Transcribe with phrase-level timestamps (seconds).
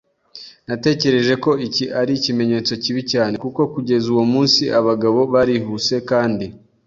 [0.69, 6.45] Natekereje ko iki ari ikimenyetso kibi cyane, kuko kugeza uwo munsi abagabo barihuse kandi